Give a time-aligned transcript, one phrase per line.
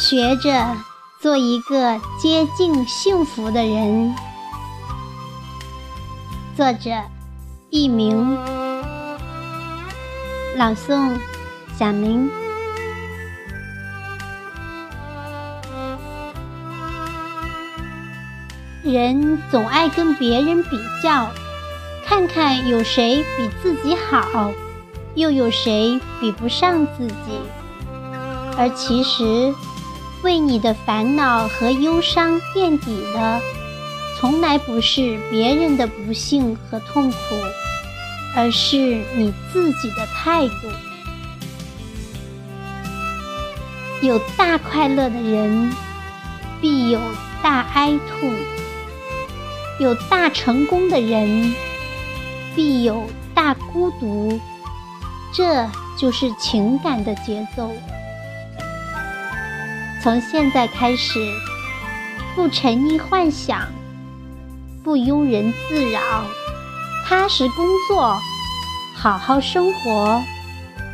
[0.00, 0.66] 学着
[1.20, 4.14] 做一个接近幸福的人。
[6.56, 6.90] 作者：
[7.68, 8.34] 佚名，
[10.56, 11.18] 朗诵：
[11.78, 12.30] 小明。
[18.82, 21.30] 人总爱跟别人比较，
[22.06, 24.50] 看看有谁比自己好，
[25.14, 27.38] 又有谁比不上自己。
[28.56, 29.54] 而其实，
[30.22, 33.40] 为你的烦恼和忧伤垫底的，
[34.18, 37.16] 从来不是别人的不幸和痛苦，
[38.36, 38.76] 而是
[39.16, 40.54] 你自己的态度。
[44.02, 45.72] 有大快乐的人，
[46.60, 47.00] 必有
[47.42, 48.34] 大哀痛。
[49.78, 51.54] 有大成功的人，
[52.54, 53.02] 必有
[53.34, 54.38] 大孤独，
[55.32, 55.66] 这
[55.98, 57.70] 就是情感的节奏。
[60.02, 61.20] 从现在开始，
[62.34, 63.68] 不沉溺幻想，
[64.82, 66.00] 不庸人自扰，
[67.06, 68.18] 踏实工作，
[68.96, 70.22] 好好生活，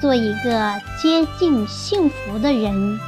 [0.00, 3.00] 做一个接近幸福的人。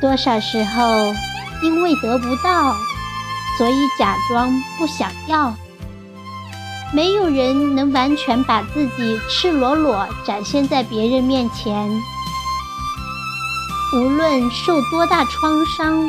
[0.00, 1.12] 多少时候，
[1.60, 2.76] 因为得不到。
[3.58, 5.52] 所以假装不想要。
[6.92, 11.90] 没有人能完全把自己赤裸裸展现在别人面前。
[13.94, 16.04] 无论受多大创伤，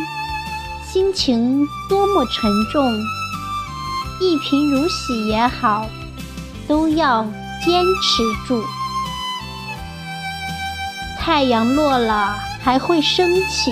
[0.86, 2.84] 心情多么沉重，
[4.20, 5.86] 一贫如洗也好，
[6.68, 7.24] 都要
[7.64, 8.62] 坚持住。
[11.18, 13.72] 太阳落了还会升起，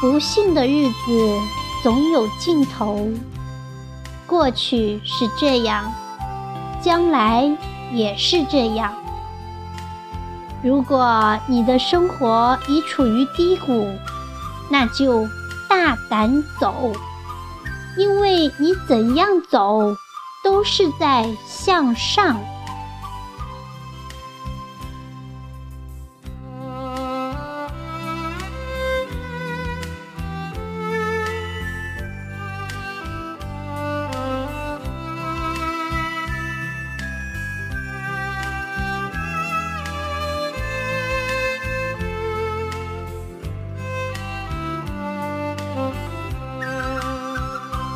[0.00, 1.40] 不幸的日子。
[1.82, 3.08] 总有尽头，
[4.26, 5.92] 过去是这样，
[6.82, 7.48] 将来
[7.92, 8.92] 也是这样。
[10.66, 13.88] 如果你的生活已处于低谷，
[14.68, 15.28] 那就
[15.68, 16.90] 大胆走，
[17.96, 19.94] 因为你怎样走，
[20.42, 22.36] 都是在向上。